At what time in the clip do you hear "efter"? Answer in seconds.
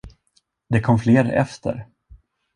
1.25-1.87